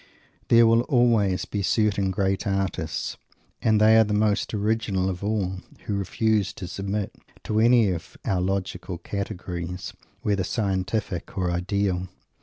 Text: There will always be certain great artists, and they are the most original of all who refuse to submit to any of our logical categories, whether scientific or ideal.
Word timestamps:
There 0.47 0.65
will 0.65 0.81
always 0.89 1.45
be 1.45 1.61
certain 1.61 2.09
great 2.09 2.47
artists, 2.47 3.17
and 3.61 3.79
they 3.79 3.97
are 3.99 4.03
the 4.03 4.15
most 4.15 4.51
original 4.51 5.07
of 5.11 5.23
all 5.23 5.57
who 5.85 5.93
refuse 5.95 6.53
to 6.53 6.67
submit 6.67 7.13
to 7.43 7.59
any 7.59 7.91
of 7.91 8.17
our 8.25 8.41
logical 8.41 8.97
categories, 8.97 9.93
whether 10.23 10.43
scientific 10.43 11.37
or 11.37 11.51
ideal. 11.51 12.07